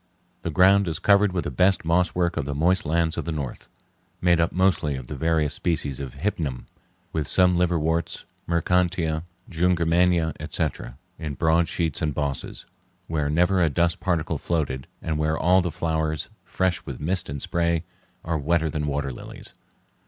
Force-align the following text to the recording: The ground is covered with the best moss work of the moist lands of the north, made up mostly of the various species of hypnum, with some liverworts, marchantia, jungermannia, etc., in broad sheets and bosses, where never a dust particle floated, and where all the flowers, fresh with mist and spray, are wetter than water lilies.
The 0.41 0.49
ground 0.49 0.87
is 0.87 0.97
covered 0.97 1.31
with 1.31 1.43
the 1.43 1.51
best 1.51 1.85
moss 1.85 2.15
work 2.15 2.35
of 2.35 2.45
the 2.45 2.55
moist 2.55 2.87
lands 2.87 3.17
of 3.17 3.25
the 3.25 3.31
north, 3.31 3.67
made 4.19 4.39
up 4.39 4.51
mostly 4.51 4.95
of 4.95 5.05
the 5.05 5.15
various 5.15 5.53
species 5.53 5.99
of 5.99 6.15
hypnum, 6.15 6.65
with 7.13 7.27
some 7.27 7.55
liverworts, 7.55 8.25
marchantia, 8.47 9.25
jungermannia, 9.47 10.33
etc., 10.39 10.97
in 11.19 11.35
broad 11.35 11.69
sheets 11.69 12.01
and 12.01 12.15
bosses, 12.15 12.65
where 13.05 13.29
never 13.29 13.61
a 13.61 13.69
dust 13.69 13.99
particle 13.99 14.39
floated, 14.39 14.87
and 15.03 15.19
where 15.19 15.37
all 15.37 15.61
the 15.61 15.69
flowers, 15.69 16.29
fresh 16.43 16.83
with 16.83 16.99
mist 16.99 17.29
and 17.29 17.39
spray, 17.43 17.83
are 18.25 18.39
wetter 18.39 18.71
than 18.71 18.87
water 18.87 19.11
lilies. 19.13 19.53